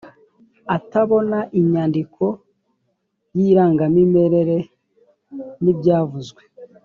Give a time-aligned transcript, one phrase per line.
[0.75, 2.23] atabona inyandiko
[3.35, 4.57] y irangamimerere
[5.63, 6.41] n ibyavuzwe